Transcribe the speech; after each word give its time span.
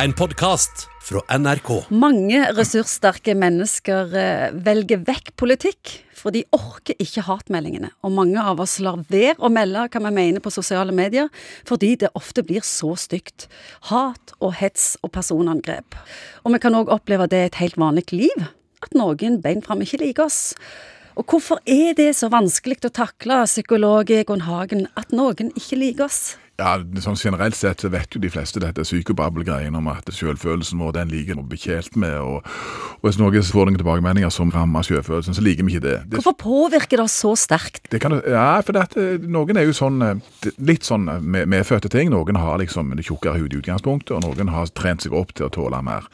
En 0.00 0.12
podkast 0.16 0.86
fra 1.04 1.20
NRK. 1.36 1.68
Mange 1.92 2.38
ressurssterke 2.56 3.34
mennesker 3.36 4.14
eh, 4.16 4.54
velger 4.64 5.02
vekk 5.04 5.28
politikk, 5.36 5.90
for 6.16 6.32
de 6.32 6.40
orker 6.56 6.96
ikke 7.02 7.26
hatmeldingene. 7.26 7.90
Og 8.00 8.14
mange 8.16 8.40
av 8.40 8.62
oss 8.64 8.78
lar 8.80 9.02
være 9.12 9.36
å 9.36 9.50
melde 9.52 9.84
hva 9.92 10.02
vi 10.06 10.14
mener 10.16 10.40
på 10.40 10.54
sosiale 10.54 10.96
medier, 10.96 11.28
fordi 11.68 11.92
det 12.00 12.12
ofte 12.16 12.40
blir 12.46 12.64
så 12.64 12.94
stygt. 12.96 13.50
Hat 13.90 14.32
og 14.40 14.56
hets 14.62 14.94
og 15.04 15.12
personangrep. 15.12 15.98
Og 16.46 16.56
vi 16.56 16.62
kan 16.64 16.78
òg 16.78 16.92
oppleve 16.96 17.28
det 17.28 17.44
et 17.50 17.60
helt 17.60 17.76
vanlig 17.76 18.08
liv, 18.16 18.48
at 18.80 18.96
noen 18.96 19.42
bein 19.44 19.60
fram 19.60 19.84
ikke 19.84 20.00
liker 20.06 20.30
oss. 20.30 20.54
Og 21.20 21.28
hvorfor 21.28 21.60
er 21.68 21.92
det 21.98 22.14
så 22.16 22.32
vanskelig 22.32 22.80
å 22.88 22.96
takle, 22.96 23.42
psykolog 23.44 24.08
Egon 24.08 24.48
Hagen, 24.48 24.86
at 24.96 25.12
noen 25.12 25.52
ikke 25.52 25.84
liker 25.84 26.08
oss? 26.08 26.22
Ja, 26.62 26.76
sånn 27.02 27.18
Generelt 27.18 27.56
sett 27.58 27.82
så 27.82 27.90
vet 27.92 28.14
jo 28.14 28.20
de 28.22 28.30
fleste 28.30 28.60
dette 28.62 28.84
psykobabbel-greien 28.86 29.74
om 29.78 29.88
at 29.90 30.08
selvfølelsen 30.14 30.80
vår 30.82 30.94
den 30.98 31.10
liker 31.12 31.40
å 31.40 31.44
bli 31.46 31.58
kjelt 31.58 31.96
med. 31.98 32.14
og, 32.20 32.46
og 33.00 33.08
Hvis 33.08 33.18
noen 33.20 33.46
får 33.46 33.68
noen 33.68 33.80
tilbakemeldinger 33.80 34.32
som 34.34 34.52
rammer 34.54 34.86
selvfølelsen, 34.86 35.36
så 35.36 35.44
liker 35.44 35.66
vi 35.66 35.76
ikke 35.76 35.86
det. 35.88 35.96
det 36.06 36.20
Hvorfor 36.20 36.38
påvirker 36.44 37.02
det 37.02 37.08
så 37.10 37.34
sterkt? 37.38 37.90
det 37.90 38.00
kan, 38.02 38.14
ja, 38.22 38.60
for 38.62 38.76
dette, 38.78 39.08
Noen 39.22 39.58
er 39.58 39.66
jo 39.66 39.76
sånn, 39.76 40.02
eh, 40.06 40.50
litt 40.62 40.86
sånn 40.86 41.08
medfødte 41.22 41.90
ting. 41.92 42.12
Noen 42.14 42.38
har 42.38 42.60
liksom 42.62 42.94
det 42.96 43.06
tjukkere 43.08 43.40
hud 43.40 43.54
i 43.54 43.62
utgangspunktet, 43.62 44.14
og 44.16 44.22
noen 44.26 44.52
har 44.54 44.70
trent 44.76 45.02
seg 45.02 45.16
opp 45.16 45.34
til 45.34 45.48
å 45.48 45.54
tåle 45.54 45.82
mer. 45.82 46.06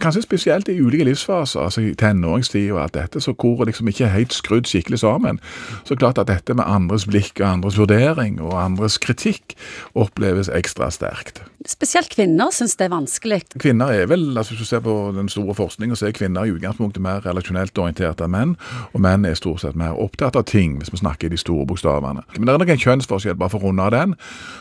Kanskje 0.00 0.22
spesielt 0.22 0.68
i 0.68 0.78
ulike 0.80 1.04
livsfaser, 1.04 1.60
altså 1.60 1.82
i 1.82 1.94
tenåringstid 1.98 2.68
og 2.72 2.82
alt 2.82 2.94
dette, 2.94 3.20
så 3.20 3.32
hvor 3.34 3.64
liksom 3.66 3.88
ikke 3.90 4.04
er 4.06 4.14
helt 4.14 4.34
skrudd 4.34 4.68
skikkelig 4.70 5.00
sammen. 5.02 5.40
Så 5.84 5.96
klart 5.98 6.18
at 6.18 6.28
dette 6.28 6.54
med 6.54 6.68
andres 6.68 7.06
blikk 7.10 7.40
og 7.40 7.48
andres 7.48 7.78
vurdering 7.80 8.38
og 8.40 8.54
andres 8.62 9.00
kritikk 9.02 9.56
oppleves 9.98 10.52
ekstra 10.52 10.90
sterkt. 10.94 11.42
Spesielt 11.68 12.08
kvinner 12.08 12.48
syns 12.56 12.72
det 12.80 12.86
er 12.86 12.92
vanskelig. 12.94 13.42
Kvinner 13.60 13.92
er 13.92 14.06
vel, 14.08 14.22
altså 14.32 14.54
Hvis 14.54 14.62
du 14.64 14.68
ser 14.70 14.80
på 14.80 15.12
den 15.12 15.28
store 15.28 15.54
forskningen, 15.54 15.96
så 15.96 16.06
er 16.06 16.14
kvinner 16.16 16.44
i 16.48 16.54
utgangspunktet 16.54 17.02
mer 17.04 17.20
relasjonelt 17.26 17.76
orientert 17.78 18.22
enn 18.24 18.32
menn. 18.32 18.54
Og 18.94 19.02
menn 19.04 19.26
er 19.28 19.36
stort 19.36 19.60
sett 19.60 19.76
mer 19.76 19.92
opptatt 20.00 20.38
av 20.40 20.46
ting, 20.48 20.78
hvis 20.80 20.88
vi 20.92 21.02
snakker 21.02 21.28
i 21.28 21.34
de 21.34 21.40
store 21.40 21.66
bokstavene. 21.68 22.24
Men 22.38 22.48
det 22.48 22.54
er 22.54 22.62
nok 22.62 22.72
en 22.72 22.80
kjønnsforskjell, 22.80 23.36
bare 23.36 23.52
for 23.52 23.60
å 23.60 23.68
runde 23.68 23.84
av 23.84 23.92
den, 23.92 24.14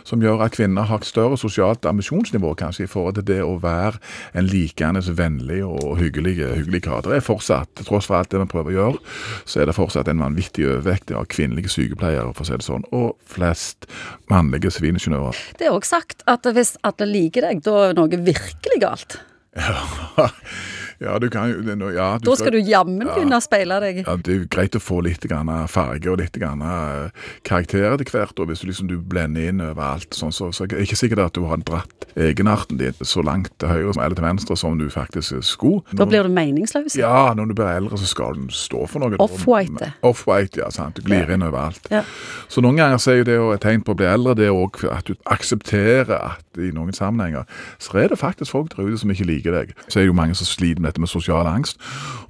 som 0.04 0.20
gjør 0.20 0.44
at 0.44 0.58
kvinner 0.58 0.90
har 0.90 1.06
større 1.08 1.38
sosialt 1.40 1.88
ambisjonsnivå 1.88 2.52
kanskje 2.60 2.84
i 2.84 2.92
forhold 2.92 3.16
til 3.22 3.28
det 3.32 3.40
å 3.48 3.56
være 3.64 3.96
en 4.36 4.52
likende, 4.52 5.00
vennlig 5.16 5.62
og 5.64 5.96
hyggelig, 6.02 6.36
hyggelig 6.58 6.84
kar. 6.90 7.08
Det 7.08 7.16
er 7.22 7.24
fortsatt, 7.24 7.72
til 7.80 7.88
tross 7.88 8.12
for 8.12 8.20
alt 8.20 8.34
det 8.34 8.44
vi 8.44 8.50
prøver 8.52 8.74
å 8.74 8.78
gjøre, 8.78 9.16
så 9.48 9.64
er 9.64 9.72
det 9.72 9.78
fortsatt 9.80 10.12
en 10.12 10.26
vanvittig 10.26 10.68
overvekt 10.68 11.16
av 11.16 11.32
kvinnelige 11.32 11.72
sykepleiere, 11.72 12.36
for 12.36 12.44
å 12.44 12.52
si 12.52 12.60
det 12.60 12.68
sånn, 12.68 12.84
og 12.92 13.16
flest 13.24 13.88
mannlige 14.28 14.74
sivilingeniører. 14.76 15.40
Det 15.64 15.70
er 15.70 15.80
òg 15.80 15.88
sagt 15.88 16.28
at 16.28 16.44
hvis 16.44 16.76
alle 16.90 17.08
liker 17.10 17.48
deg, 17.50 17.62
da 17.66 17.76
er 17.90 17.98
noe 17.98 18.22
virkelig 18.30 18.82
galt. 18.82 19.20
Ja, 19.58 19.84
ja, 21.00 21.18
du 21.20 21.30
kan 21.32 21.50
jo 21.52 21.76
no, 21.80 21.90
ja, 21.96 22.18
Da 22.20 22.36
skal 22.36 22.52
du 22.52 22.60
jammen 22.60 23.08
Ja. 23.08 23.14
begynne 23.16 23.38
å 23.40 23.44
speile 23.44 23.80
deg. 23.80 24.02
Ja, 24.06 24.16
Det 24.18 24.34
er 24.34 24.40
jo 24.42 24.48
greit 24.52 24.76
å 24.76 24.82
få 24.84 25.02
litt 25.04 25.22
grann 25.30 25.48
farge 25.68 26.12
og 26.12 26.20
litt 26.20 26.34
grann 26.40 26.62
eh, 26.62 27.10
karakter 27.44 27.94
etter 27.94 28.06
hvert. 28.12 28.40
og 28.40 28.48
Hvis 28.50 28.62
du 28.62 28.68
liksom 28.68 28.88
du 28.90 28.98
blender 29.00 29.48
inn 29.50 29.62
overalt, 29.62 30.10
sånn, 30.14 30.34
så, 30.36 30.52
så 30.54 30.64
er 30.64 30.68
det 30.74 30.88
ikke 30.88 31.00
sikkert 31.00 31.26
at 31.26 31.34
du 31.34 31.46
har 31.48 31.58
dratt 31.58 32.08
egenarten 32.20 32.78
din 32.78 32.94
så 33.02 33.24
langt 33.24 33.52
til 33.60 33.70
høyre 33.70 33.94
eller 33.96 34.16
til 34.16 34.26
venstre 34.26 34.58
som 34.58 34.78
du 34.78 34.90
faktisk 34.90 35.40
skulle. 35.46 35.84
Da 35.96 36.06
blir 36.06 36.24
du 36.24 36.30
meningsløs. 36.34 36.98
Ja, 37.00 37.34
når 37.34 37.48
du 37.48 37.54
blir 37.56 37.72
eldre, 37.72 37.98
så 37.98 38.06
skal 38.10 38.36
du 38.36 38.48
stå 38.52 38.86
for 38.90 39.00
noe. 39.00 39.16
Off-white. 39.20 39.94
Off-white, 40.04 40.60
ja. 40.60 40.70
sant? 40.70 40.96
Du 41.00 41.02
glir 41.08 41.30
inn 41.32 41.44
overalt. 41.46 41.88
Ja. 41.94 42.04
Så 42.50 42.62
noen 42.66 42.76
ganger 42.80 42.98
så 43.00 43.14
er 43.14 43.22
jo 43.24 43.28
det 43.30 43.40
et 43.56 43.64
tegn 43.64 43.84
på 43.86 43.94
å 43.96 44.00
bli 44.00 44.08
eldre, 44.10 44.36
det 44.36 44.50
er 44.50 44.56
òg 44.58 44.84
at 44.92 45.06
du 45.08 45.16
aksepterer 45.30 46.16
at 46.20 46.60
i 46.60 46.72
noen 46.76 46.92
sammenhenger 46.96 47.46
så 47.80 48.02
er 48.04 48.10
det 48.12 48.20
faktisk 48.20 48.52
folk 48.52 48.74
der 48.76 48.90
ute 48.90 49.00
som 49.00 49.12
ikke 49.14 49.28
liker 49.30 49.56
deg. 49.56 49.74
Så 49.88 50.00
er 50.00 50.04
det 50.04 50.12
jo 50.12 50.18
mange 50.18 50.36
som 50.36 50.48
sliter 50.50 50.82
med 50.84 50.89
dette 50.90 51.02
med 51.04 51.12
sosial 51.12 51.48
angst. 51.50 51.80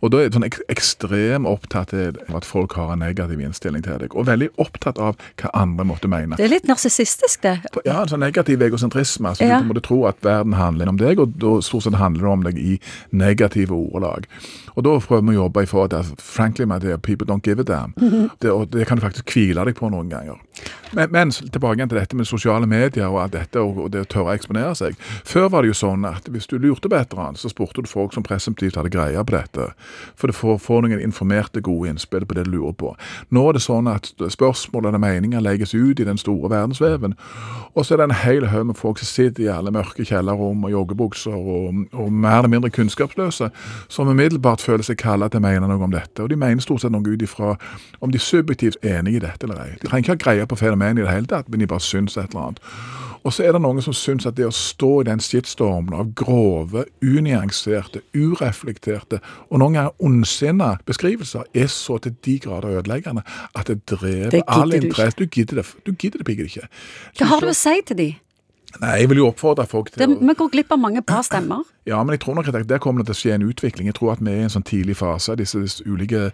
Og 0.03 0.11
da 0.13 0.19
er 0.21 0.27
jeg 0.29 0.35
sånn 0.37 0.47
ek 0.47 0.59
ekstrem 0.71 1.47
opptatt 1.49 1.93
av 1.97 2.35
at 2.39 2.47
folk 2.47 2.75
har 2.79 2.93
en 2.93 3.01
negativ 3.03 3.41
innstilling 3.43 3.83
til 3.85 3.97
deg, 4.03 4.15
og 4.15 4.27
veldig 4.29 4.51
opptatt 4.61 4.99
av 5.01 5.17
hva 5.41 5.51
andre 5.57 5.87
måtte 5.87 6.11
mene. 6.11 6.37
Det 6.39 6.45
er 6.47 6.53
litt 6.53 6.69
narsissistisk, 6.69 7.41
det. 7.43 7.55
Ja, 7.87 8.01
en 8.03 8.11
sånn 8.13 8.23
negativ 8.23 8.61
egosentrisme. 8.65 9.33
Så 9.35 9.47
Ja. 9.49 9.59
Du 9.59 9.67
måtte 9.71 9.81
tro 9.87 10.05
at 10.07 10.21
verden 10.23 10.53
handler 10.53 10.89
om 10.89 10.97
deg, 10.97 11.19
og 11.19 11.33
da 11.39 11.57
stort 11.65 11.83
sett 11.87 11.95
handler 11.99 12.21
det 12.27 12.31
om 12.31 12.43
deg 12.43 12.57
i 12.59 12.79
negative 13.11 13.71
ordelag. 13.75 14.27
Og 14.75 14.83
da 14.85 14.99
prøver 14.99 15.25
vi 15.27 15.35
å 15.37 15.43
jobbe 15.43 15.63
i 15.63 15.69
forhold 15.69 15.89
til 15.91 16.15
frankly, 16.19 16.65
my 16.65 16.77
dear, 16.79 16.97
people 16.97 17.27
don't 17.27 17.43
give 17.43 17.59
a 17.59 17.63
damn. 17.63 17.93
det, 18.39 18.51
og 18.51 18.69
det 18.71 18.87
kan 18.87 18.97
du 18.97 19.03
faktisk 19.03 19.33
hvile 19.33 19.65
deg 19.65 19.75
på 19.75 19.89
noen 19.91 20.09
ganger. 20.11 20.37
Men, 20.91 21.11
men 21.11 21.31
tilbake 21.31 21.85
til 21.85 21.97
dette 21.99 22.17
med 22.17 22.25
sosiale 22.25 22.67
medier 22.69 23.07
og 23.07 23.21
alt 23.23 23.35
dette, 23.35 23.61
og, 23.61 23.91
det 23.93 24.03
å 24.03 24.09
tørre 24.09 24.33
å 24.33 24.37
eksponere 24.37 24.73
seg. 24.77 24.97
Før 25.27 25.49
var 25.53 25.63
det 25.63 25.71
jo 25.71 25.77
sånn 25.77 26.05
at 26.09 26.29
hvis 26.31 26.49
du 26.49 26.57
lurte 26.57 26.89
på 26.89 26.97
et 26.97 27.13
eller 27.13 27.29
annet, 27.29 27.41
så 27.41 27.51
spurte 27.51 27.83
du 27.85 27.89
folk 27.89 28.15
som 28.15 28.25
presumptivt 28.25 28.79
hadde 28.79 28.91
greie 28.93 29.21
på 29.21 29.35
dette. 29.35 29.69
For 30.19 30.31
du 30.31 30.35
får, 30.35 30.81
noen 30.85 31.03
informerte, 31.03 31.61
gode 31.65 31.93
innspill 31.93 32.25
på 32.25 32.37
det 32.37 32.47
du 32.47 32.55
lurer 32.55 32.73
på. 32.79 32.93
Nå 33.35 33.45
er 33.49 33.57
det 33.57 33.63
sånn 33.65 33.89
at 33.91 34.09
spørsmål 34.17 34.89
eller 34.89 35.03
meninger 35.03 35.43
legges 35.45 35.75
ut 35.75 35.99
i 35.99 36.07
den 36.07 36.17
store 36.17 36.49
verdensveven, 36.51 37.15
og 37.75 37.85
så 37.85 37.95
er 37.95 38.01
det 38.01 38.09
en 38.09 38.17
hel 38.23 38.49
haug 38.49 38.71
med 38.71 38.79
folk 38.79 39.01
som 39.01 39.09
sitter 39.09 39.45
i 39.45 39.51
alle 39.53 39.73
mørke 39.73 40.05
kjellerrom 40.07 40.65
og 40.65 40.73
joggebukser 40.73 41.37
og, 41.37 41.85
og 41.93 42.09
mer 42.11 42.41
eller 42.41 42.53
mindre 42.55 42.73
kunnskapsløse, 42.73 43.51
som 43.91 44.09
umiddelbart 44.09 44.63
føler 44.65 44.85
seg 44.87 44.99
kallet 45.01 45.33
til 45.33 45.43
å 45.43 45.45
mene 45.45 45.69
noe 45.69 45.85
om 45.85 45.93
dette. 45.93 46.23
Og 46.23 46.31
de 46.31 46.39
mener 46.39 46.65
stort 46.65 46.83
sett 46.83 46.93
noe 46.93 47.05
ut 47.05 47.23
ifra 47.23 47.53
om 48.01 48.11
de 48.11 48.17
er 48.19 48.25
subjektivt 48.25 48.81
enige 48.85 49.21
i 49.21 49.23
dette 49.23 49.45
eller 49.45 49.61
ei. 49.63 49.77
De 49.79 49.87
trenger 49.87 50.07
ikke 50.07 50.17
ha 50.17 50.23
greie 50.25 50.49
på 50.49 50.57
fenomenet 50.59 50.78
i 50.81 51.01
det 51.01 51.11
hele 51.11 51.29
tatt, 51.29 51.49
men 51.49 51.59
de 51.59 51.67
bare 51.67 51.83
syns 51.83 52.17
et 52.17 52.29
eller 52.29 52.47
annet. 52.47 52.63
Og 53.23 53.33
så 53.35 53.43
er 53.43 53.51
det 53.51 53.59
noen 53.61 53.81
som 53.83 53.93
syns 53.95 54.27
at 54.29 54.37
det 54.37 54.47
å 54.47 54.53
stå 54.55 54.91
i 55.01 55.07
den 55.09 55.19
shitstormen 55.23 55.95
av 55.97 56.13
grove, 56.17 56.85
unyanserte, 57.03 58.01
ureflekterte 58.15 59.19
og 59.49 59.59
noen 59.59 59.75
ganger 59.75 60.05
ondsinna 60.07 60.71
beskrivelser 60.87 61.43
er 61.53 61.67
så 61.73 61.99
til 62.03 62.15
de 62.25 62.37
grader 62.45 62.79
ødeleggende 62.79 63.25
at 63.59 63.67
det 63.67 63.81
dreper 63.91 64.45
all 64.47 64.73
interesse. 64.77 65.19
Du 65.19 65.27
gidder 65.27 65.61
det 65.61 65.67
du 65.85 65.91
gidder 65.91 66.23
det 66.23 66.39
ikke. 66.47 66.69
Hva 67.19 67.31
har 67.33 67.43
du 67.43 67.51
å 67.51 67.57
si 67.57 67.75
til 67.85 67.99
de? 67.99 68.09
Nei, 68.77 68.99
jeg 69.01 69.09
vil 69.09 69.17
jo 69.23 69.27
oppfordre 69.31 69.65
folk 69.65 69.87
til 69.89 70.03
det 70.03 70.05
å 70.05 70.17
vi 70.29 70.33
går 70.37 70.49
glipp 70.53 70.73
av 70.75 70.79
mange 70.81 71.01
bra 71.01 71.23
stemmer. 71.25 71.63
ja, 71.89 71.97
men 72.05 72.13
jeg 72.13 72.21
tror 72.21 72.37
nok 72.37 72.51
at 72.51 72.57
der 72.69 72.81
kommer 72.83 73.01
det 73.01 73.09
til 73.09 73.17
å 73.17 73.19
skje 73.19 73.33
en 73.39 73.47
utvikling. 73.49 73.89
Jeg 73.89 73.97
tror 73.97 74.13
at 74.13 74.21
vi 74.21 74.29
er 74.29 74.43
i 74.43 74.45
en 74.45 74.53
sånn 74.53 74.65
tidlig 74.67 74.99
fase 74.99 75.33
av 75.33 75.39
disse, 75.41 75.57
disse 75.63 75.85
ulike 75.89 76.29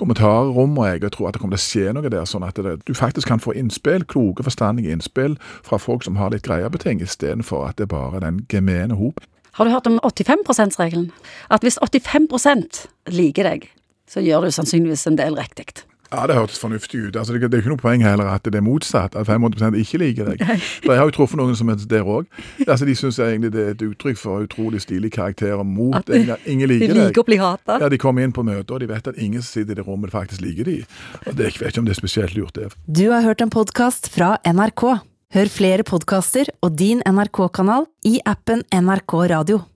kommentarrommene. 0.00 0.88
Jeg, 0.90 1.04
jeg 1.06 1.14
tror 1.14 1.30
at 1.30 1.38
det 1.38 1.44
kommer 1.44 1.56
til 1.56 1.62
å 1.62 1.66
skje 1.68 1.94
noe 1.94 2.10
der, 2.10 2.26
sånn 2.26 2.46
at 2.48 2.58
det, 2.58 2.74
du 2.90 2.92
faktisk 2.98 3.30
kan 3.30 3.42
få 3.42 3.54
innspill, 3.54 4.02
kloke, 4.10 4.44
forstandige 4.46 4.90
innspill 4.90 5.38
fra 5.66 5.78
folk 5.78 6.02
som 6.06 6.18
har 6.18 6.34
litt 6.34 6.46
greie 6.48 6.68
på 6.74 6.82
ting, 6.82 7.02
istedenfor 7.04 7.68
at 7.70 7.78
det 7.78 7.86
er 7.86 7.94
bare 7.94 8.24
den 8.26 8.42
gemene 8.50 8.98
hop. 8.98 9.22
Har 9.56 9.64
du 9.64 9.72
hørt 9.72 9.86
om 9.88 10.00
85 10.02 10.42
%-regelen? 10.44 11.10
At 11.54 11.62
hvis 11.64 11.78
85% 11.80 12.82
liker 13.14 13.46
deg, 13.46 13.70
så 14.10 14.20
gjør 14.20 14.44
du 14.44 14.54
sannsynligvis 14.54 15.06
en 15.08 15.16
del 15.18 15.38
riktig. 15.38 15.86
Ja, 16.12 16.26
det 16.30 16.36
hørtes 16.36 16.58
fornuftig 16.62 17.00
ut. 17.08 17.16
Altså, 17.18 17.32
det, 17.34 17.40
det 17.50 17.58
er 17.58 17.62
jo 17.62 17.64
ikke 17.64 17.72
noe 17.74 17.82
poeng 17.82 18.04
heller 18.06 18.28
at 18.30 18.44
det 18.46 18.54
er 18.54 18.62
motsatt, 18.64 19.16
at 19.18 19.26
85 19.26 19.74
ikke 19.82 19.98
liker 19.98 20.30
deg. 20.30 20.44
For 20.84 20.92
jeg 20.94 21.00
har 21.02 21.08
jo 21.10 21.14
truffet 21.16 21.40
noen 21.40 21.56
som 21.58 21.68
er 21.72 21.80
der 21.90 22.06
òg. 22.06 22.28
Altså, 22.66 22.86
de 22.86 22.94
syns 22.98 23.18
egentlig 23.18 23.50
det 23.56 23.64
er 23.64 23.74
et 23.74 23.82
uttrykk 23.88 24.20
for 24.20 24.46
utrolig 24.46 24.80
stilige 24.84 25.16
karakterer 25.18 25.64
mot 25.66 25.96
At 25.98 26.08
ingen, 26.14 26.36
ingen 26.46 26.68
De 26.70 26.78
liker 26.78 26.94
liker 26.94 27.10
deg. 27.10 27.20
å 27.24 27.26
bli 27.26 27.40
hata. 27.42 27.80
Ja, 27.82 27.90
De 27.90 27.98
kommer 27.98 28.22
inn 28.22 28.32
på 28.36 28.46
møter, 28.46 28.78
og 28.78 28.80
de 28.84 28.90
vet 28.92 29.10
at 29.10 29.18
ingen 29.18 29.42
som 29.42 29.50
sitter 29.58 29.74
i 29.74 29.80
det 29.82 29.86
rommet 29.88 30.14
faktisk 30.14 30.40
liker 30.46 30.64
de. 30.70 30.78
Og 31.26 31.34
det, 31.34 31.50
Jeg 31.52 31.60
vet 31.64 31.74
ikke 31.74 31.82
om 31.82 31.90
det 31.90 31.96
er 31.96 32.00
spesielt 32.00 32.38
lurt, 32.38 32.54
det. 32.54 32.70
Du 32.86 33.10
har 33.10 33.26
hørt 33.26 33.42
en 33.42 33.50
podkast 33.50 34.08
fra 34.14 34.36
NRK. 34.46 34.86
Hør 35.34 35.48
flere 35.50 35.82
podkaster 35.82 36.46
og 36.62 36.76
din 36.78 37.02
NRK-kanal 37.02 37.90
i 38.06 38.20
appen 38.24 38.62
NRK 38.70 39.18
Radio. 39.34 39.66